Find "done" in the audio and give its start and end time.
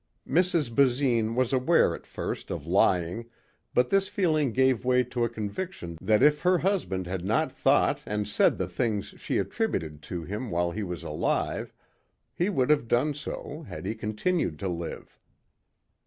12.87-13.13